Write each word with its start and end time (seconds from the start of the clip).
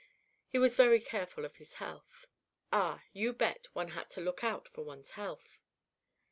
He 0.47 0.57
was 0.57 0.75
very 0.75 0.99
careful 0.99 1.45
of 1.45 1.57
his 1.57 1.75
health. 1.75 2.25
Ah, 2.73 3.03
you 3.13 3.33
bet, 3.33 3.67
one 3.73 3.89
had 3.89 4.09
to 4.09 4.19
look 4.21 4.43
out 4.43 4.67
for 4.67 4.81
one's 4.83 5.11
health. 5.11 5.59